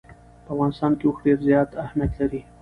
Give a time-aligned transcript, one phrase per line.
[0.45, 2.41] په افغانستان کې اوښ ډېر زیات اهمیت لري.